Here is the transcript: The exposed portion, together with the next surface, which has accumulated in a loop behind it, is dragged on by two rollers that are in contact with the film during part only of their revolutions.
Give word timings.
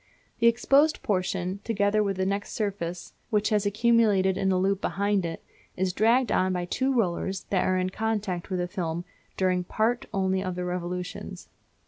The 0.39 0.47
exposed 0.47 1.03
portion, 1.03 1.59
together 1.63 2.01
with 2.01 2.17
the 2.17 2.25
next 2.25 2.53
surface, 2.53 3.13
which 3.29 3.49
has 3.49 3.67
accumulated 3.67 4.35
in 4.35 4.51
a 4.51 4.57
loop 4.57 4.81
behind 4.81 5.27
it, 5.27 5.43
is 5.77 5.93
dragged 5.93 6.31
on 6.31 6.53
by 6.53 6.65
two 6.65 6.91
rollers 6.91 7.43
that 7.51 7.63
are 7.65 7.77
in 7.77 7.91
contact 7.91 8.49
with 8.49 8.57
the 8.57 8.67
film 8.67 9.05
during 9.37 9.63
part 9.63 10.07
only 10.11 10.41
of 10.41 10.55
their 10.55 10.65
revolutions. 10.65 11.49